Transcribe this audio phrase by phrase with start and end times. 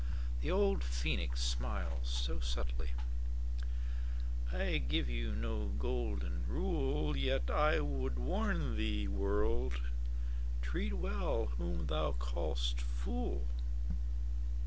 [0.41, 2.39] The old Sphinx smiles so
[4.49, 7.79] subtly:"I give no golden rule,—Yet would I
[8.17, 9.79] warn thee, World:
[10.63, 13.47] treat wellWhom thou call'st fool."